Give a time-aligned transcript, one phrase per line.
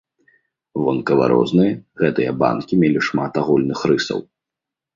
[0.85, 4.19] Вонкава розныя, гэтыя банкі мелі шмат агульных рысаў.